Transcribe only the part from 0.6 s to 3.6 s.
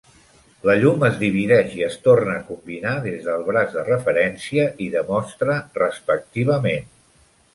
La llum es divideix i es torna a combinar des del